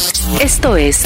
[0.00, 0.19] Podcast.
[0.38, 1.02] Esto es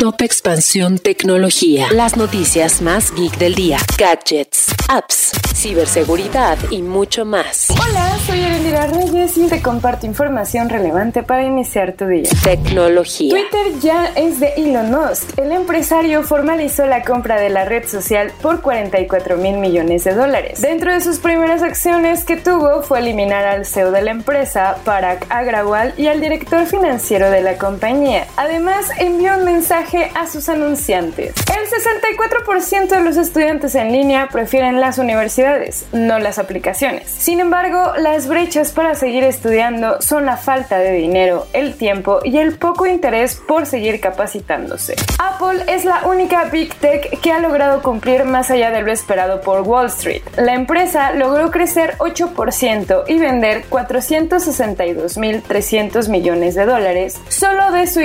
[0.00, 1.86] Top Expansión Tecnología.
[1.92, 3.78] Las noticias más geek del día.
[3.96, 7.68] Gadgets, apps, ciberseguridad y mucho más.
[7.70, 12.28] Hola, soy Erendira Reyes y te comparto información relevante para iniciar tu día.
[12.42, 13.30] Tecnología.
[13.30, 15.38] Twitter ya es de Elon Musk.
[15.38, 20.60] El empresario formalizó la compra de la red social por 44 mil millones de dólares.
[20.60, 25.24] Dentro de sus primeras acciones que tuvo fue eliminar al CEO de la empresa, Parag
[25.28, 28.26] Agrawal, y al director financiero de la compañía.
[28.36, 28.53] Además,
[28.98, 31.34] envió un mensaje a sus anunciantes.
[31.50, 37.10] El 64% de los estudiantes en línea prefieren las universidades, no las aplicaciones.
[37.10, 42.38] Sin embargo, las brechas para seguir estudiando son la falta de dinero, el tiempo y
[42.38, 44.94] el poco interés por seguir capacitándose.
[45.18, 49.40] Apple es la única Big Tech que ha logrado cumplir más allá de lo esperado
[49.40, 50.22] por Wall Street.
[50.36, 58.00] La empresa logró crecer 8% y vender 462.300 millones de dólares solo de su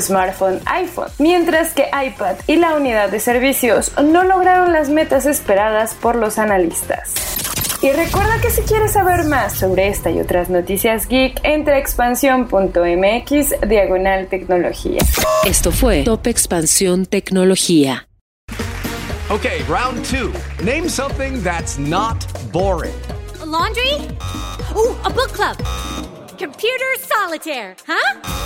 [0.00, 5.94] smartphone iPhone, mientras que iPad y la unidad de servicios no lograron las metas esperadas
[5.94, 7.14] por los analistas.
[7.82, 11.78] Y recuerda que si quieres saber más sobre esta y otras noticias geek, entra a
[11.78, 15.00] expansión.mx diagonal tecnología.
[15.44, 18.08] Esto fue Top Expansión Tecnología.
[19.28, 20.32] Okay, round two.
[20.64, 22.94] Name something that's not boring.
[23.42, 23.94] A laundry?
[24.74, 25.56] Ooh, a book club.
[26.38, 28.45] Computer solitaire, huh?